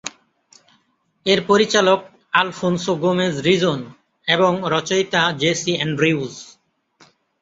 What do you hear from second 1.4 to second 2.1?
পরিচালক